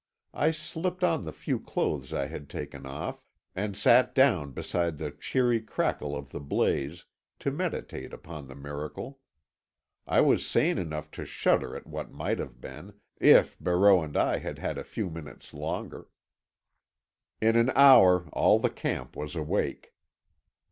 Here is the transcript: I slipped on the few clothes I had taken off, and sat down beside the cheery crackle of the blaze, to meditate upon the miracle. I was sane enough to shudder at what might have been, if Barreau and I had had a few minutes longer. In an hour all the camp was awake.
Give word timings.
I 0.33 0.49
slipped 0.49 1.03
on 1.03 1.25
the 1.25 1.31
few 1.31 1.59
clothes 1.59 2.11
I 2.11 2.25
had 2.25 2.49
taken 2.49 2.87
off, 2.87 3.21
and 3.55 3.77
sat 3.77 4.15
down 4.15 4.49
beside 4.49 4.97
the 4.97 5.11
cheery 5.11 5.61
crackle 5.61 6.15
of 6.15 6.31
the 6.31 6.39
blaze, 6.39 7.05
to 7.37 7.51
meditate 7.51 8.11
upon 8.11 8.47
the 8.47 8.55
miracle. 8.55 9.19
I 10.07 10.21
was 10.21 10.43
sane 10.43 10.79
enough 10.79 11.11
to 11.11 11.25
shudder 11.25 11.75
at 11.75 11.85
what 11.85 12.11
might 12.11 12.39
have 12.39 12.59
been, 12.59 12.99
if 13.17 13.59
Barreau 13.59 14.01
and 14.01 14.17
I 14.17 14.39
had 14.39 14.57
had 14.57 14.79
a 14.79 14.83
few 14.83 15.07
minutes 15.11 15.53
longer. 15.53 16.07
In 17.39 17.55
an 17.55 17.69
hour 17.75 18.27
all 18.33 18.57
the 18.57 18.71
camp 18.71 19.15
was 19.15 19.35
awake. 19.35 19.93